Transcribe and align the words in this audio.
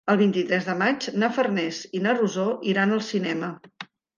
El 0.11 0.15
vint-i-tres 0.19 0.63
de 0.69 0.73
maig 0.79 1.05
na 1.25 1.29
Farners 1.35 1.83
i 1.99 2.03
na 2.07 2.17
Rosó 2.17 2.49
iran 2.73 2.97
al 2.99 3.07
cinema. 3.13 3.53